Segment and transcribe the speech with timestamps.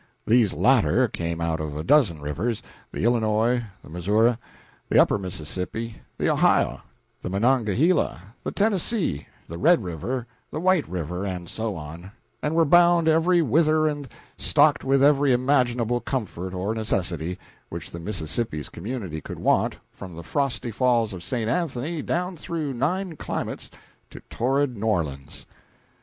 [0.25, 4.35] These latter came out of a dozen rivers the Illinois, the Missouri,
[4.89, 6.81] the Upper Mississippi, the Ohio,
[7.21, 12.11] the Monongahela, the Tennessee, the Red River, the White River, and so on;
[12.41, 14.09] and were bound every whither and
[14.39, 17.37] stocked with every imaginable comfort or necessity
[17.69, 21.47] which the Mississippi's communities could want, from the frosty Falls of St.
[21.47, 23.69] Anthony down through nine climates
[24.09, 25.45] to torrid New Orleans.